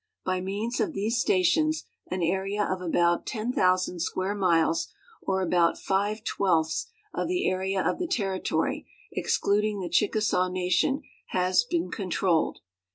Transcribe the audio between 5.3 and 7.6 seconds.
aI)out five twelfths of the